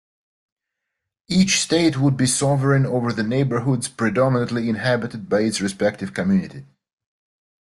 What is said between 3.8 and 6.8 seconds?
predominately inhabited by its respective community.